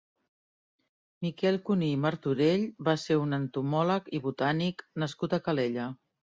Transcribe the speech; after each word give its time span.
Miquel 1.25 1.59
Cuní 1.67 1.89
i 1.97 1.99
Martorell 2.05 2.63
va 2.87 2.95
ser 3.03 3.19
un 3.25 3.39
entomòleg 3.39 4.09
i 4.21 4.23
botànic 4.25 4.83
nascut 5.05 5.37
a 5.39 5.43
Calella. 5.51 5.87